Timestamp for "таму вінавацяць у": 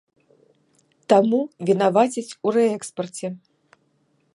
1.13-2.55